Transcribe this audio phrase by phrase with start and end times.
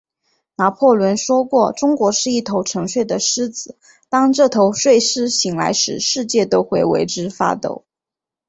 [0.55, 3.77] 拿破仑说过，中国是一头沉睡的狮子，
[4.09, 7.85] 当这头睡狮醒来时，世界都会为之发抖。